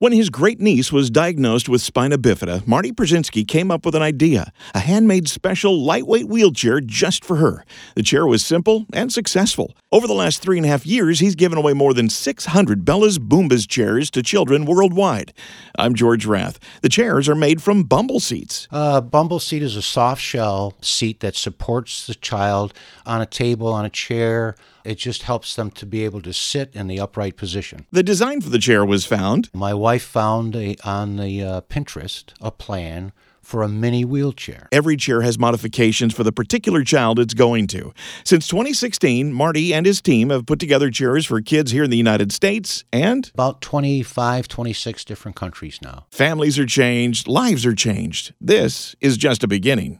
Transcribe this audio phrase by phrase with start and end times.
[0.00, 4.02] When his great niece was diagnosed with spina bifida, Marty Przinski came up with an
[4.02, 7.64] idea a handmade special lightweight wheelchair just for her.
[7.96, 9.74] The chair was simple and successful.
[9.90, 13.18] Over the last three and a half years, he's given away more than 600 Bella's
[13.18, 15.32] Bumbas chairs to children worldwide.
[15.78, 16.58] I'm George Rath.
[16.82, 18.68] The chairs are made from Bumbo seats.
[18.70, 22.74] Uh, Bumbo seat is a soft shell seat that supports the child
[23.06, 24.56] on a table, on a chair.
[24.84, 27.86] It just helps them to be able to sit in the upright position.
[27.90, 29.48] The design for the chair was found.
[29.54, 34.68] My wife found a, on the uh, Pinterest a plan for a mini wheelchair.
[34.70, 37.92] Every chair has modifications for the particular child it's going to.
[38.24, 41.96] Since 2016, Marty and his team have put together chairs for kids here in the
[41.96, 46.04] United States and About 25, 26 different countries now.
[46.10, 48.34] families are changed, lives are changed.
[48.40, 49.96] This is just a beginning.